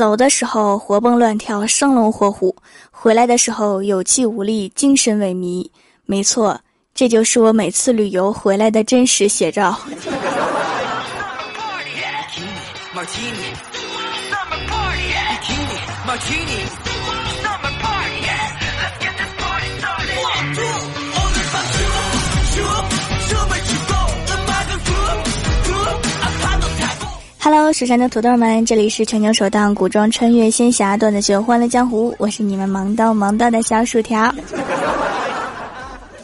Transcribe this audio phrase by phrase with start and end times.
[0.00, 2.56] 走的时候活蹦乱跳、生龙活虎，
[2.90, 5.70] 回来的时候有气无力、精神萎靡。
[6.06, 6.58] 没错，
[6.94, 9.78] 这就是我每次旅游回来的真实写照。
[27.52, 34.32] Hello，蜀山的土豆们，这里是全球首档古装穿越仙侠段子秀《欢乐江湖》，我是你们萌到萌到的小薯条。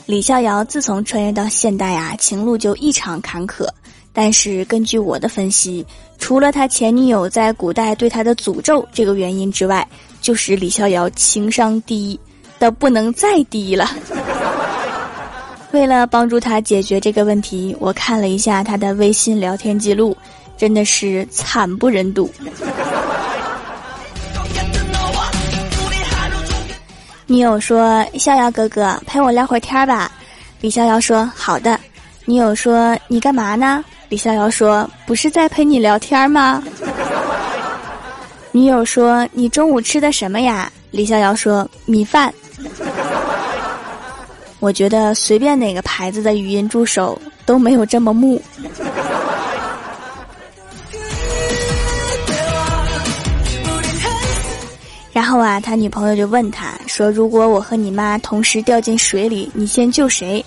[0.06, 3.66] 李逍遥自从穿越到现代啊，情路就异常坎坷。
[4.12, 5.84] 但是根据我的分析，
[6.16, 9.84] 除了他前女友在古代对他的诅咒这个原因之外，
[10.20, 12.16] 就是李逍遥情商低
[12.60, 13.90] 的不能再低了。
[15.72, 20.16] 为了帮助他解决这个问题，我看了一下他的微信聊天记录。
[20.56, 22.30] 真的是惨不忍睹。
[27.26, 30.10] 女友说：“逍遥哥哥，陪我聊会儿天吧。”
[30.60, 31.78] 李逍遥说：“好的。”
[32.24, 36.62] 女友说：“你干嘛呢？”李逍遥说：“不是在陪你聊天吗？”
[38.52, 42.32] 女友说：“你中午吃的什么呀？”李逍遥说：“米饭。”
[44.60, 48.40] 我觉得随便哪个牌子的语音助手都没有这么木。
[55.26, 60.42] 后啊，他女朋友就问他说：“如果我和你妈同时掉进水里，你先救谁？”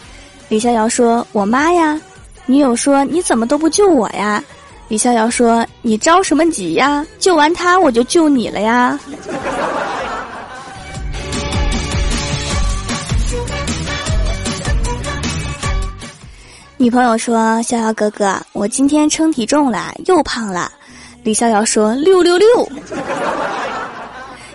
[0.48, 2.00] 李逍遥说：“我妈呀。”
[2.48, 4.44] 女友说：“你怎么都不救我呀？”
[4.88, 7.06] 李逍遥说：“你着什么急呀？
[7.20, 9.00] 救完他我就救你了呀。”
[16.78, 20.72] 女朋友说：“逍遥哥哥，我今天称体重了，又胖了。”
[21.22, 22.48] 李逍遥说：“六六六。”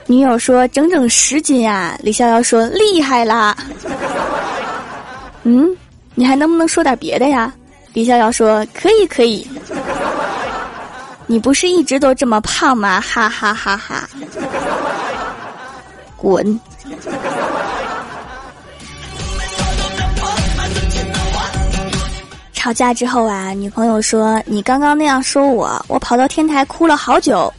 [0.07, 3.57] 女友说：“整整十斤呀！”李逍遥说：“厉害啦！”
[5.45, 5.75] 嗯，
[6.15, 7.53] 你还能不能说点别的呀？
[7.95, 9.47] 李逍遥说：“可以，可以。”
[11.27, 13.01] 你不是一直都这么胖吗？
[13.01, 14.07] 哈哈哈哈！
[16.17, 16.61] 滚！
[22.53, 27.51] 吵架之后啊，女朋友说：“你刚刚那样说我，我跑到天台哭了好久。”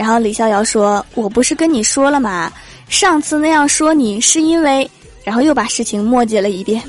[0.00, 2.50] 然后李逍遥说：“我不是跟你说了吗？
[2.88, 4.90] 上次那样说你是因为……”
[5.22, 6.82] 然后又把事情墨迹了一遍。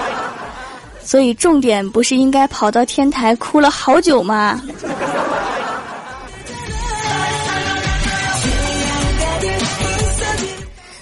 [1.02, 4.60] 所以重点不是应该跑到天台哭了好久吗？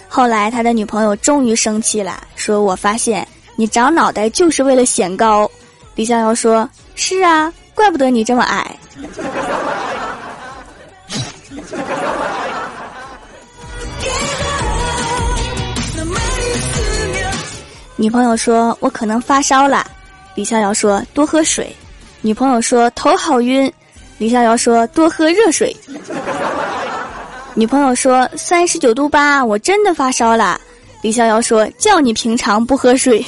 [0.06, 3.26] 后来他的女朋友终于生气了，说：“我发现
[3.56, 5.50] 你长脑袋就是为了显高。”
[5.97, 8.70] 李逍遥说：“是啊，怪不得你这么矮。”
[17.96, 19.86] 女朋友说：“我可能发烧了。”
[20.36, 21.74] 李逍遥说：“多喝水。”
[22.20, 23.72] 女朋友说：“头好晕。”
[24.18, 25.74] 李逍遥说：“多喝热水。”
[27.54, 30.60] 女朋友说：“三十九度八，我真的发烧了。”
[31.00, 33.24] 李逍遥说：“叫你平常不喝水，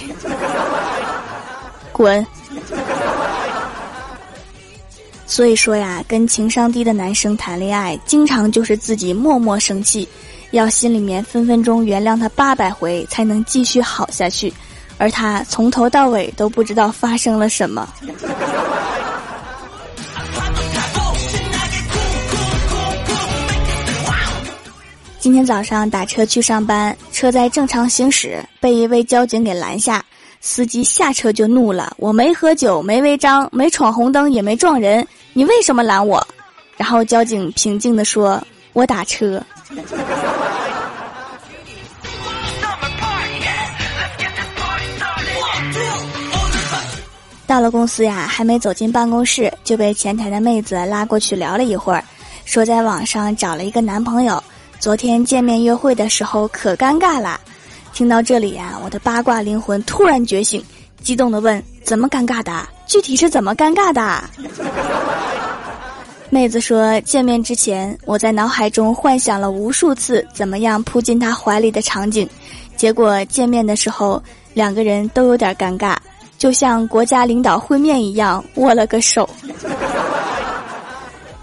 [1.90, 2.24] 滚。”
[5.26, 10.06] 所以说呀，跟情商低的男生谈恋爱，经常就是自己默默生气。
[10.50, 14.52] 要心里面分分钟原谅他八百回，才能继续好下去，
[14.96, 17.88] 而他从头到尾都不知道发生了什么。
[25.20, 30.02] 今天早上打车去上班，车在正常行驶，被一位交警给拦下，
[30.40, 36.26] 司机下车就怒了：“我没喝酒，没违章，没闯红灯，也没撞人，你为什么拦我？”
[36.78, 38.42] 然后交警平静地说
[38.72, 39.42] ：“我打车。”
[47.46, 52.04] 到了公司呀，还没走进办公室，就被前台的妹子拉过去聊了一会儿，
[52.44, 54.42] 说在网上找了一个男朋友，
[54.78, 57.40] 昨天见面约会的时候可尴尬了。
[57.94, 60.62] 听到这里呀，我的八卦灵魂突然觉醒，
[61.02, 62.68] 激动的问：怎么尴尬的？
[62.86, 64.22] 具体是怎么尴尬的？
[66.30, 72.28] 妹子说：“见面之前，我在脑海中幻想了无数次怎么样扑进他怀里的场景，
[72.76, 74.22] 结果见面的时候，
[74.52, 75.96] 两个人都有点尴尬，
[76.36, 79.28] 就像国家领导会面一样，握了个手。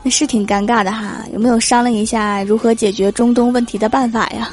[0.04, 4.52] 那是挺尴尬的哈，有没有商量一下如何解决中东问题的办法呀？”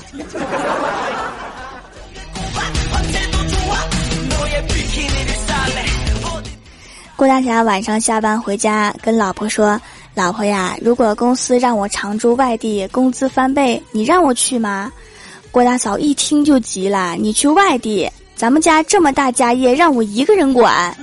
[7.17, 9.79] 郭大侠晚上下班回家，跟老婆说。
[10.15, 14.93] 老婆呀，如果公司让我常驻外地，工资翻倍，你让我去吗？
[15.51, 20.95] 郭大嫂一听就急了，你去外地，咱们家这么大家业，让我一个人管。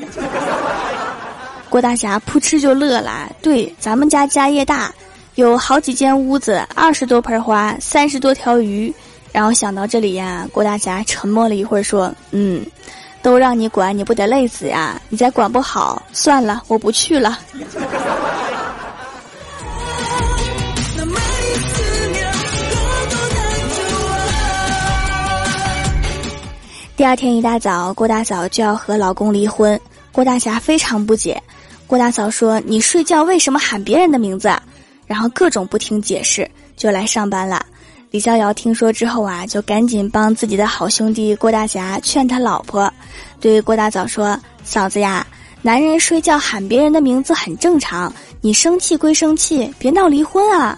[1.70, 4.94] 郭大侠扑哧就乐了，对，咱们家家业大，
[5.36, 8.94] 有好几间屋子，二十多盆花，三十多条鱼。
[9.32, 12.64] 然后想到这里呀，郭大侠沉默了一会儿，说：“嗯，
[13.24, 15.02] 都让你管，你不得累死呀？
[15.10, 17.40] 你再管不好，算了，我不去了。”
[27.00, 29.80] 第二天一大早，郭大嫂就要和老公离婚。
[30.12, 31.42] 郭大侠非常不解，
[31.88, 34.52] 郭大嫂说：“你睡觉为什么喊别人的名字？”
[35.08, 37.66] 然后各种不听解释，就来上班了。
[38.12, 42.94] 李逍遥听说之后啊，就赶紧帮自己的好兄弟郭大侠劝他老婆，
[43.40, 45.26] 对郭大嫂说：“嫂子呀，
[45.62, 50.78] 男人睡觉喊别人的名字很正常，你生气归生气，别闹离婚啊。”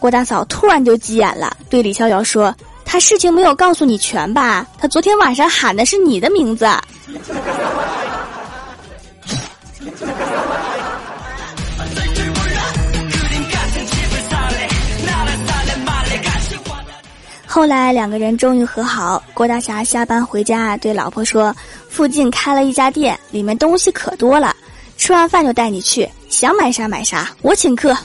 [0.00, 2.52] 郭大嫂突然就急眼了，对李逍遥说。
[2.92, 4.66] 他事情没有告诉你全吧？
[4.76, 6.68] 他昨天晚上喊的是你的名字。
[17.46, 19.22] 后来两个人终于和好。
[19.32, 21.56] 郭大侠下班回家，对老婆说
[21.88, 24.54] ：“附近开了一家店，里面东西可多了，
[24.98, 27.96] 吃完饭就带你去，想买啥买啥，我请客。”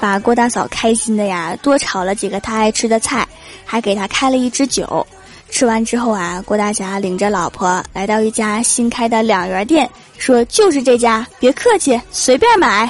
[0.00, 3.26] 把郭大嫂开心的呀，多炒了几个她爱吃的菜，
[3.64, 5.06] 还给她开了一支酒。
[5.50, 12.88] 吃完之后啊，郭大侠领着老婆来到一家新开的两元店，说：“就是这家，别客气，随便买。”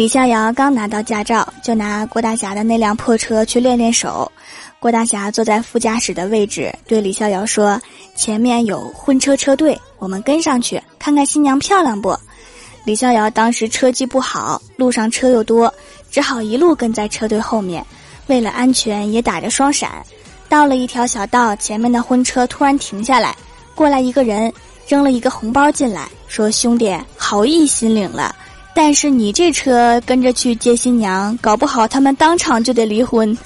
[0.00, 4.32] 李逍遥刚拿到驾照，就拿郭大侠的那辆破车去练练手。
[4.78, 7.78] 郭大侠坐在副驾驶的位置，对李逍遥说
[8.16, 12.18] ：“前面有婚车车队，我们跟上去看看新娘漂亮不？”
[12.82, 15.70] 李逍遥当时车技不好，路上车又多，
[16.10, 17.84] 只好一路跟在车队后面。
[18.28, 20.02] 为了安全，也打着双闪。
[20.48, 23.36] 到了一条小道，前面的婚车突然停下来，
[23.74, 24.50] 过来一个人，
[24.88, 28.34] 扔了一个红包进来，说：“兄弟，好意心领了，
[28.74, 33.36] 但是你这车跟着去接新娘，搞不好他们当场就得离婚。”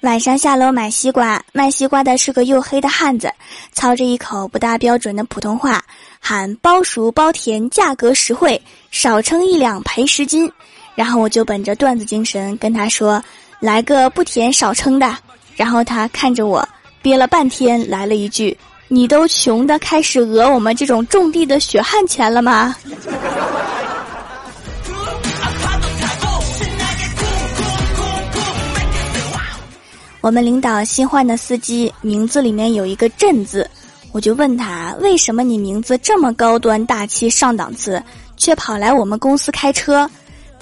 [0.00, 3.32] 晚上下楼买西瓜，卖西瓜的是个黝黑的汉子，
[3.72, 5.82] 操着一口不大标准的普通话，
[6.20, 8.60] 喊包熟包甜，价格实惠，
[8.90, 10.50] 少称一两赔十斤。
[10.94, 13.20] 然后我就本着段子精神跟他说
[13.60, 15.16] ：“来个不甜少称的。”
[15.56, 16.66] 然后他看着我，
[17.00, 18.56] 憋了半天，来了一句
[18.88, 22.74] ：“你都穷的开始讹我们这种种地的血汗钱了吗？”
[30.20, 33.68] 我们领导新换的司机名字里面有一个“镇”字，
[34.10, 38.02] 我就问他为什么你名字这么高端大气上档次，
[38.36, 40.08] 却跑来我们公司开车？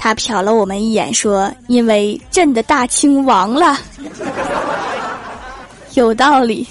[0.05, 3.79] 他瞟了我们一眼说：“因为朕的大清亡了。
[5.95, 6.67] ”有道理。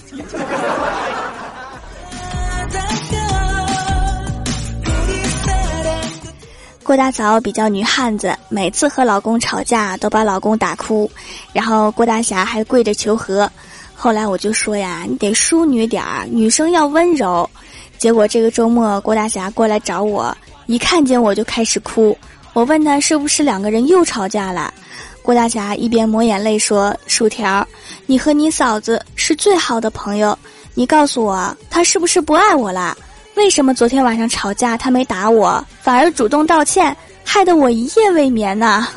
[6.84, 11.10] 郭大嫂比较女汉子，每次和老公吵架都把老公打哭，
[11.54, 13.50] 然后郭大侠还跪着求和。
[13.96, 17.50] 后来我就说呀，你得淑女点儿，女生要温柔。
[17.98, 22.14] 结果这个周末郭大侠过来找我，一看见我就开始哭。
[22.54, 24.74] 我问他是不是两个人又吵架了？
[25.22, 27.66] 郭大侠一边抹眼泪说：“薯条，
[28.06, 30.38] 你和你嫂子是最好的朋友，
[30.74, 32.98] 你告诉我，他是不是不爱我了？”
[33.36, 38.88] 为什么昨天晚上吵架他没打我，反而主动道歉，害得我一夜未眠呢？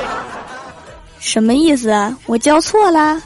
[1.18, 2.14] 什么意思？
[2.26, 3.20] 我教错了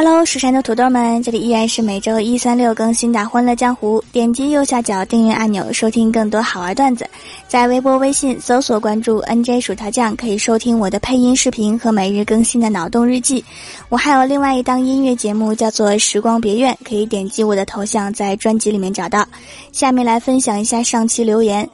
[0.00, 4.00] ？Hello，蜀山的土豆们，这里依然是每周一、三、六更新的《欢乐江湖》。
[4.12, 7.04] 点击右下角订阅按钮，收听更多好玩段子。
[7.48, 13.44] 在微博、微信搜索关注 “nj 薯条酱”，可以收听我的配音视频和每日更新的脑洞日记。
[13.88, 19.26] 我还有另外一档音乐节目，叫做《时光别院》，可以点击我的头像，在专辑里面找到。
[19.72, 21.68] 下面来分享一下上期留言。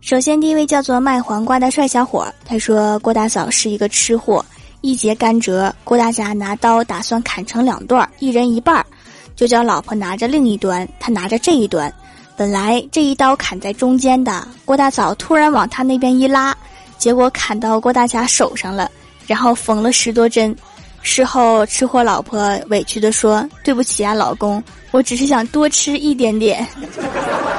[0.00, 4.42] 首先，第一位叫做卖黄瓜的帅小伙，他说郭大嫂是一个吃货。
[4.80, 8.86] 一节甘蔗，郭大侠拿刀打算砍成两段，一人一半儿，
[9.34, 11.92] 就叫老婆拿着另一端，他拿着这一端。
[12.36, 16.56] 本来这一刀砍在中间的，郭大嫂突然往他那边一拉，
[16.96, 18.88] 结果砍到郭大侠手上了，
[19.26, 20.54] 然后缝了十多针。
[21.00, 26.66] 事后吃货老婆委屈的说：“对不起啊，老公，我只是想多吃一点点，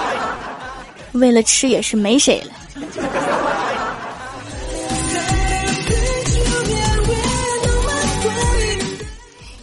[1.13, 2.51] 为了吃也是没谁了。”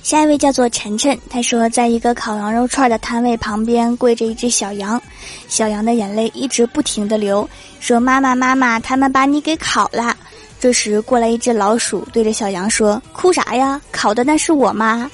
[0.07, 5.03] 下一位叫做晨晨，他说，在一个烤羊肉串的摊位旁边跪着一只小羊，
[5.49, 10.17] 小羊的眼泪一直不停的流，说：“妈妈妈妈，他们把你给烤了。”
[10.61, 13.81] 这时过来一只老鼠，对着小羊说：“哭啥呀？
[13.91, 15.11] 烤的那是我妈。”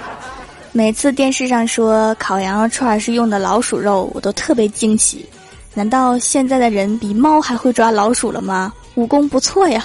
[0.72, 5.24] 每次电视上说烤羊肉串是用的老鼠肉，我都特别惊奇，
[5.72, 8.70] 难道现在的人比猫还会抓老鼠了吗？
[8.96, 9.82] 武功不错呀。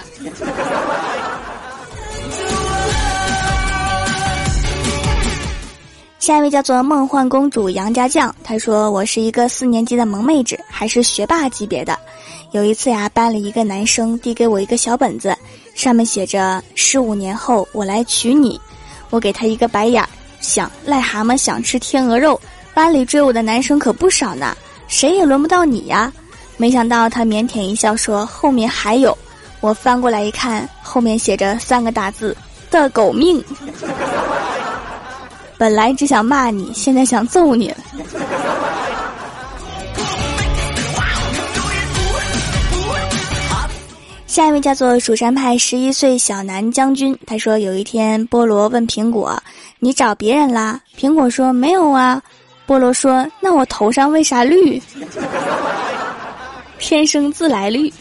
[6.22, 11.98] 下一位叫做梦幻公主杨家将，她说：“我是一个四年级的萌妹子，还是学霸级别的。
[12.52, 15.36] 有一次呀，班里一个男生递给我一个小本子，
[15.74, 18.62] 上面写着‘十五年后我来娶你’，
[19.10, 20.08] 我给他一个白眼儿，
[20.40, 22.40] 想癞蛤蟆想吃天鹅肉，
[22.72, 24.56] 班里追我的男生可不少呢，
[24.88, 26.14] 谁也轮不到你呀。
[26.56, 29.18] 没想到他腼腆一笑说后面还有，
[29.60, 32.38] 我翻过来一看，后面写着三个大字
[32.70, 33.44] 的狗命。”
[35.62, 37.72] 本来只想骂你，现在想揍你。
[44.26, 49.40] 下一位叫做蜀山派十一岁小南将军，他说有一天菠萝问苹果
[49.78, 52.20] ：“你找别人啦？”苹果说：“没有啊。”
[52.66, 54.82] 菠萝说：“那我头上为啥绿？
[56.80, 57.94] 天生自来绿。”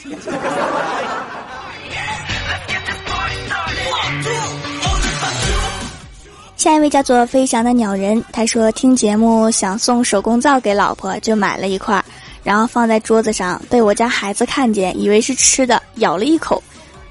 [6.60, 12.04] 下一位叫做飞翔的鸟人，他说听节目想送手工皂给老婆，就买了一块，
[12.44, 16.62] 然后放在桌子上，被我家孩子看见，以为是吃的，咬了一口。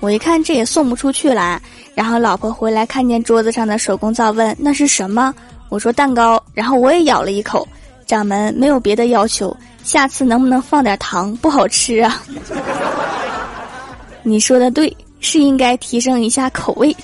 [0.01, 1.59] 我一看这也送不出去了，
[1.95, 5.33] 然后老婆回来看见桌子上的手工皂，问那是什么？
[5.69, 7.67] 我说蛋糕，然后我也咬了一口。
[8.05, 11.35] 掌门没有别的要求，下次能不能放点糖？
[11.37, 12.21] 不好吃啊。
[14.21, 16.95] 你说的对，是应该提升一下口味。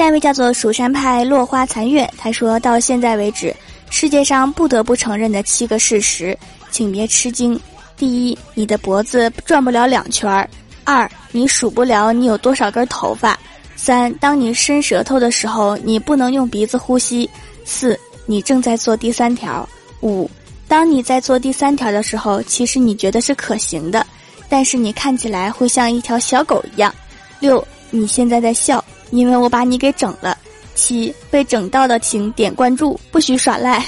[0.00, 3.54] 下一位叫做蜀山派落花残月，他说到现在为止，
[3.90, 6.34] 世界上不得不承认的七个事实，
[6.70, 7.60] 请别吃惊。
[7.98, 10.48] 第一，你的脖子转不了两圈儿；
[10.84, 13.34] 二，你数不了你有多少根头发；
[13.76, 17.28] 三，当你伸舌头的时候，你不能用鼻子呼吸；
[17.66, 19.68] 四，你正在做第三条；
[20.00, 20.30] 五，
[20.66, 24.06] 当你在做第三条的时候，其实你觉得是可行的，
[24.48, 26.90] 但是你看起来会像一条小狗一样；
[27.38, 28.82] 六，你现在在笑。
[29.10, 30.36] 因为我把你给整了，
[30.74, 33.84] 七被整到的请点关注，不许耍赖，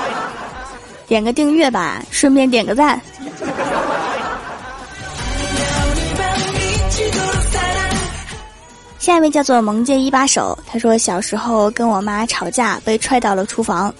[1.08, 3.00] 点个订阅吧，顺便点个赞。
[8.98, 13.94] 下一位叫做萌界一把手，他说小时候跟我妈吵架，被踹到了厨房，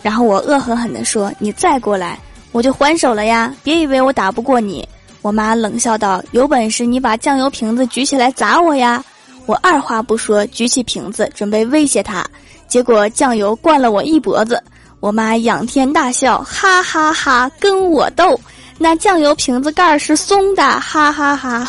[0.00, 2.16] 然后我恶狠狠地说：“你再过来，
[2.52, 3.52] 我就还手了呀！
[3.64, 4.88] 别以为我打不过你。”
[5.22, 9.02] 我妈冷笑道：“有本事你把酱油瓶子举起来砸我呀！”
[9.46, 12.24] 我二话不说，举起瓶子准备威胁他，
[12.66, 14.62] 结果酱油灌了我一脖子。
[15.00, 18.40] 我妈仰天大笑，哈哈哈，跟我斗？
[18.78, 21.68] 那酱油瓶子盖是松的，哈哈哈。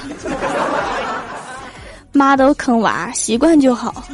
[2.14, 4.06] 妈都坑娃，习惯就好。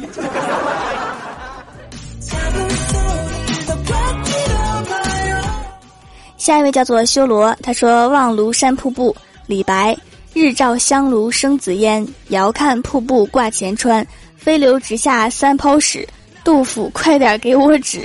[6.36, 9.14] 下一位叫做修罗，他说望庐山瀑布，
[9.46, 9.96] 李白。
[10.34, 14.06] 日照香炉生紫烟，遥看瀑布挂前川。
[14.36, 16.08] 飞流直下三泡屎，
[16.42, 18.00] 杜甫快点给我指。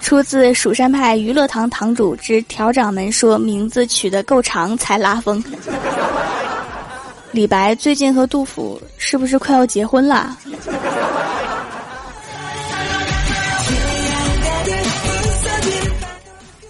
[0.00, 5.42] 出自蜀山派娱乐堂堂主之调掌门说：“名字取得够长才拉风。”
[7.32, 10.36] 李白最近和杜甫是不是快要结婚了？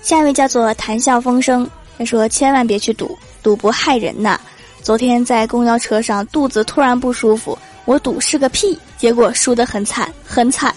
[0.01, 4.41] 下一位叫做谈笑风生，他说：“千万别去赌。”赌博害人呐！
[4.83, 10.75] 昨天在公交车上，肚子突然不舒服，我赌是个屁，结果输得很惨，很惨。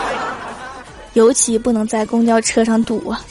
[1.14, 3.24] 尤其不能在公交车上赌啊！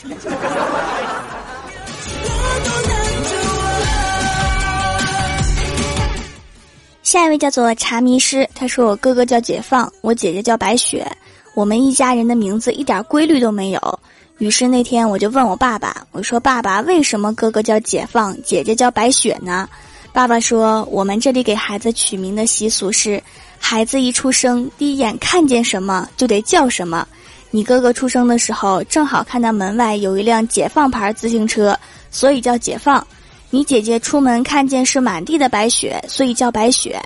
[7.02, 11.06] 下一位叫做茶迷师，他说我哥哥叫解放，我姐姐叫白雪，
[11.54, 14.00] 我们一家人的名字一点规律都没有。
[14.38, 19.68] 于是那天我就问我爸爸，我说：“爸爸，为什么哥哥叫解放，姐姐叫白雪呢？”
[20.12, 23.22] 爸爸说：“我们这里给孩子取名的习俗是，
[23.58, 27.06] 孩子一出生，第一眼看见什么就得叫什么。
[27.50, 31.78] 你哥哥出生的时候，正好看到门外有一辆解放牌自行车，
[32.10, 33.06] 所以叫解放。
[33.48, 37.00] 你姐姐出门看见是满地的白雪，所以叫白雪。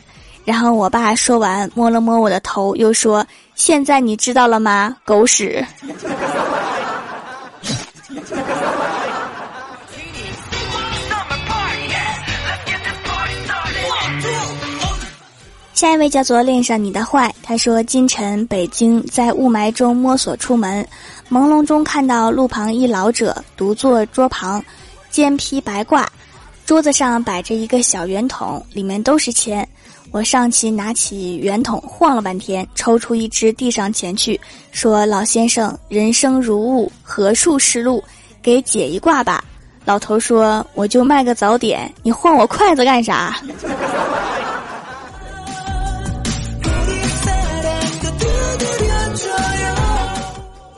[0.44, 4.96] 然后我爸说完，摸了摸我的头，又说：“现在你知道了吗？
[5.04, 5.64] 狗屎。”
[15.74, 20.86] 下一位叫做恋上你的坏，他说：今晨北京在雾霾中摸索出门，
[21.28, 24.64] 朦胧中看到路旁一老者独坐桌旁，
[25.10, 26.06] 肩披白褂，
[26.64, 29.68] 桌子上摆着一个小圆筒，里面都是钱。
[30.10, 34.40] 我上期拿起圆筒晃了半天，抽出一支递上前去，
[34.72, 38.02] 说：“老先生，人生如雾，何处是路？
[38.42, 39.44] 给解一卦吧。”
[39.84, 43.38] 老头说：“我就卖个早点，你晃我筷子干啥？”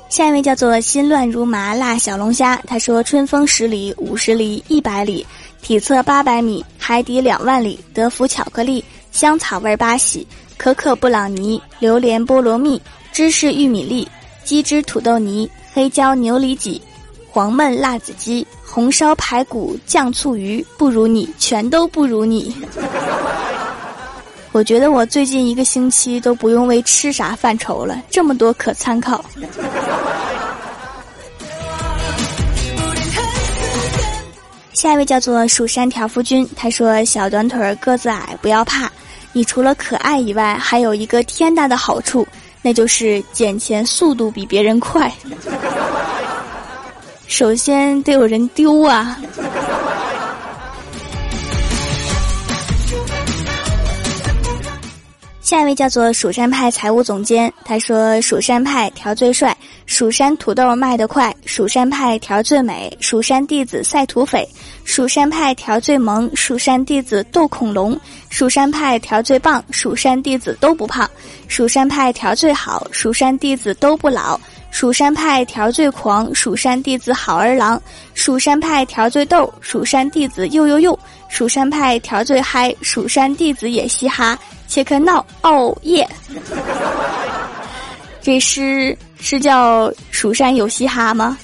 [0.08, 5.24] 下一位叫做心乱如麻辣小龙虾，他说：“春风十里、五十里、一百里，
[5.62, 8.84] 体测八百米，海底两万里，德芙巧克力，
[9.18, 10.24] 香草味巴西，
[10.56, 14.06] 可可布朗尼，榴莲菠萝蜜，芝士玉米粒，
[14.44, 16.80] 鸡汁土豆泥，黑椒牛里脊，
[17.28, 22.54] 黄焖辣子鸡，红烧排骨酱醋鱼，不如你，全都不如你。
[24.52, 29.24] ”我觉得我最近一个星期都不用为吃啥犯愁了，这么多可参考。
[34.72, 38.88] 下一位叫做蜀山条夫君，他说：“小短腿个子矮，不要怕，
[39.32, 42.26] 你除了可爱以外，还有一个天大的好处，
[42.62, 45.12] 那就是捡钱速度比别人快。
[47.26, 49.18] 首先得有人丢啊。”
[55.48, 64.46] 下一位叫做蜀山派财务总监，他说：“蜀山派条最帅，蜀山土豆卖得快，蜀山派条最美，蜀山弟子赛土匪，
[64.84, 71.10] 蜀山派条最萌，蜀山弟子斗恐龙，蜀山派条最棒，蜀山弟子都不胖，
[71.48, 74.38] 蜀山派条最好，蜀山弟子都不老，
[74.70, 77.80] 蜀山派条最狂，蜀山弟子好儿郎，
[78.12, 80.98] 蜀山派条最逗，蜀山弟子又又又，
[81.30, 86.06] 蜀山派条最嗨，蜀山弟子也嘻哈。”切克闹哦耶！
[88.20, 91.38] 这诗是叫“蜀山有嘻哈”吗？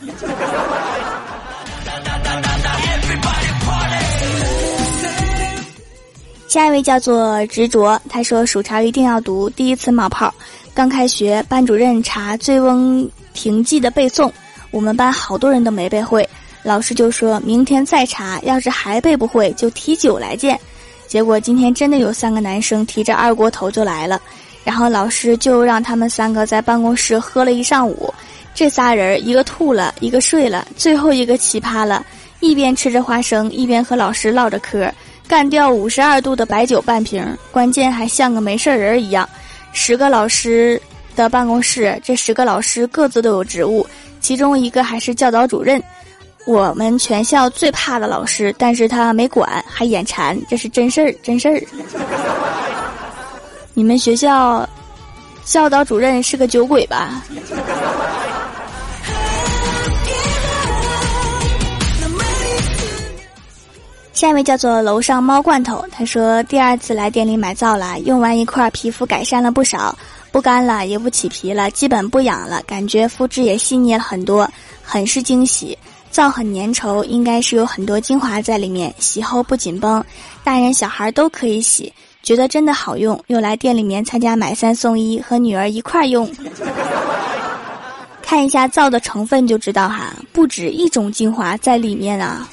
[6.46, 9.50] 下一位叫做执着，他说：“薯条一定要读。
[9.50, 10.32] 第一次冒泡，
[10.72, 14.30] 刚开学，班主任查《醉翁亭记》的背诵，
[14.70, 16.28] 我们班好多人都没背会，
[16.62, 20.60] 老师就说明天再查，要是还背不会，就提酒来见。”
[21.06, 24.20] 结果今天真的有三个男生提着二锅头就来了，
[24.64, 28.12] 然后老师就让他们三个在办公室喝了一上午。
[28.54, 32.04] 这仨人一个吐了，一个睡了，最后一个奇葩了，
[32.40, 34.92] 一边吃着花生，一边和老师唠着嗑，
[35.26, 39.28] 干掉五十二度的白酒半瓶，关键还像个没事人一样。
[39.72, 40.80] 十个老师
[41.16, 43.84] 的办公室，这十个老师各自都有职务，
[44.20, 45.82] 其中一个还是教导主任。
[46.46, 51.62] 我们全校最怕的老师，但是他没管，还眼馋，这是真事儿，真事儿。
[53.72, 54.68] 你们学校
[55.44, 57.22] 教导主任是个酒鬼吧？
[64.12, 69.96] 下一位叫做楼上猫罐头，他说第二次来店里买皂了，用完一块，皮肤改善了不少，
[70.30, 74.48] 不干了，也不起皮了，基本不痒了，感觉肤质也细腻了很多，
[74.82, 75.76] 很是惊喜。
[76.14, 80.02] 皂很粘稠，应该是有很多精华在里面，洗后不紧绷，
[80.44, 83.20] 大人小孩都可以洗，觉得真的好用。
[83.26, 86.32] 又来店里面参加买三送一，和女儿一块用。
[88.22, 92.48] 看一下皂的成分就知道哈，不止一种精华在里面啊。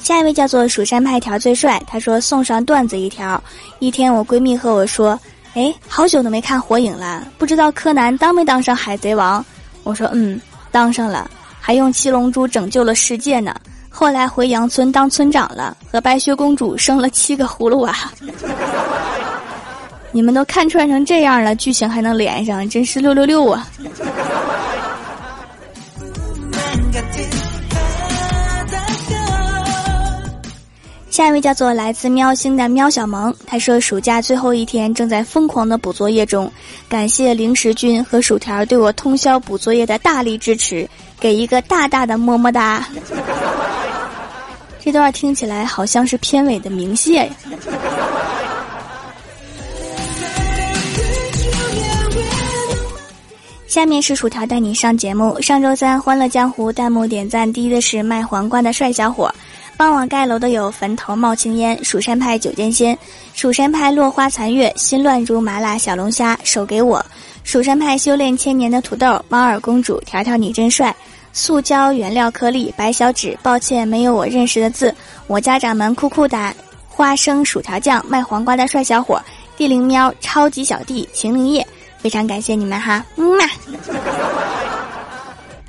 [0.00, 3.40] 下一位叫做蜀山派条最帅，他说送上段子一条。
[3.78, 5.16] 一天我闺蜜和我说。
[5.56, 9.42] 哎，好久都没看火影了，不知道柯南当没当上海贼王？
[9.84, 10.38] 我说嗯，
[10.70, 13.54] 当上了，还用七龙珠拯救了世界呢。
[13.88, 17.96] 后来回羊村当村长了，和白雪公主生了七个葫芦娃。
[20.12, 23.66] 你们都看穿成这样了，剧情还能连上，真是六六六啊！
[31.16, 36.52] 下一位叫做来自喵星的喵小萌，他说暑假最后一天正在疯狂的补作业中，
[36.90, 40.86] 感谢零食君和薯条对我通宵补作业的大力支持，
[41.18, 42.86] 给一个大大的么么哒。
[44.78, 47.32] 这段听起来好像是片尾的鸣谢呀。
[53.66, 55.40] 下面是薯条带你上节目。
[55.40, 59.34] 上周三《欢乐江湖》弹幕点赞第一的是卖黄瓜的帅小伙，
[59.76, 62.96] 帮我盖楼的有坟头冒青烟、蜀山派九剑仙、
[63.34, 67.04] 蜀山派落花残月、心乱如麻辣小龙虾、手给我、
[67.44, 70.94] 蜀山派修炼千年的土豆、猫耳公主、条条你真帅、
[71.32, 74.94] 塑胶原料颗粒、白小纸，抱歉没有我认识的字，
[75.26, 76.54] 我家掌门酷酷哒。
[76.88, 79.20] 花生薯条酱卖黄瓜的帅小伙，
[79.54, 81.66] 地灵喵超级小弟秦灵叶，
[81.98, 83.44] 非常感谢你们哈，嗯嘛。